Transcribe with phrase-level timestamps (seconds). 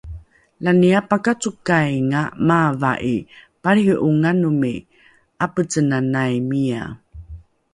[0.63, 3.15] Lani apakacokainga maava'i,
[3.63, 4.73] palriho'anganomi
[5.39, 6.83] 'apecenanai miya